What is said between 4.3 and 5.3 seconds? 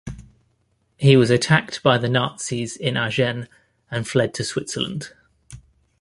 to Switzerland.